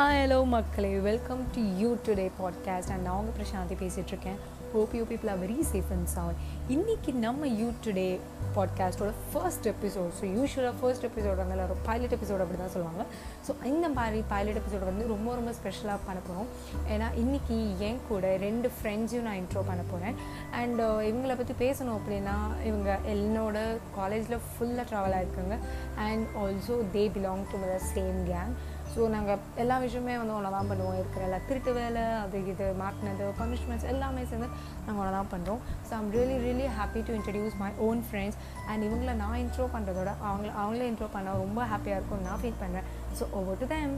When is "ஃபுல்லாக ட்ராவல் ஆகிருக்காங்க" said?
24.48-25.58